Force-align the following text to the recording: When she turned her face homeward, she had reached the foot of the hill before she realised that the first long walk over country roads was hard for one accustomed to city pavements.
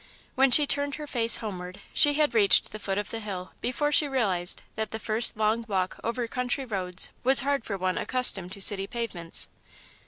When 0.33 0.49
she 0.49 0.65
turned 0.65 0.95
her 0.95 1.05
face 1.05 1.37
homeward, 1.37 1.79
she 1.93 2.13
had 2.15 2.33
reached 2.33 2.71
the 2.71 2.79
foot 2.79 2.97
of 2.97 3.11
the 3.11 3.19
hill 3.19 3.51
before 3.61 3.91
she 3.91 4.07
realised 4.07 4.63
that 4.73 4.89
the 4.89 4.97
first 4.97 5.37
long 5.37 5.63
walk 5.67 5.99
over 6.03 6.25
country 6.27 6.65
roads 6.65 7.11
was 7.23 7.41
hard 7.41 7.63
for 7.65 7.77
one 7.77 7.99
accustomed 7.99 8.51
to 8.53 8.61
city 8.61 8.87
pavements. 8.87 9.47